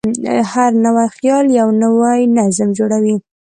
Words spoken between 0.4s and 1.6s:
هر نوی خیال